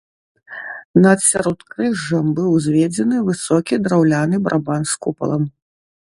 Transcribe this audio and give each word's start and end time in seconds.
Над 1.05 1.17
сяродкрыжжам 1.25 2.31
быў 2.39 2.47
узведзены 2.59 3.19
высокі 3.27 3.73
драўляны 3.85 4.35
барабан 4.47 4.81
з 4.93 4.97
купалам. 5.07 5.43